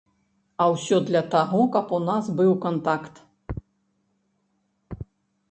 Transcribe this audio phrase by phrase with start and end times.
[0.63, 3.23] А ўсё для таго, каб у нас быў кантакт.